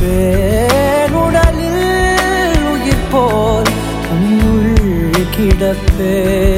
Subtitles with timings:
[0.00, 1.84] பேருடலில்
[2.72, 3.72] உயிர் போல்
[4.12, 4.74] உன்னுள்
[5.36, 6.53] கிடப்பே.